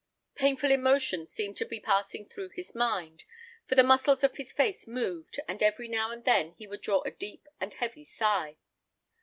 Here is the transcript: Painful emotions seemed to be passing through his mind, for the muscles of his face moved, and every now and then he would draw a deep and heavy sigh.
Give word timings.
Painful 0.33 0.71
emotions 0.71 1.31
seemed 1.31 1.55
to 1.57 1.63
be 1.65 1.79
passing 1.79 2.27
through 2.27 2.49
his 2.49 2.73
mind, 2.73 3.23
for 3.67 3.75
the 3.75 3.83
muscles 3.83 4.23
of 4.23 4.35
his 4.35 4.51
face 4.51 4.87
moved, 4.87 5.39
and 5.47 5.61
every 5.61 5.87
now 5.87 6.09
and 6.09 6.25
then 6.25 6.53
he 6.53 6.65
would 6.65 6.81
draw 6.81 7.01
a 7.01 7.11
deep 7.11 7.47
and 7.59 7.75
heavy 7.75 8.03
sigh. 8.05 8.57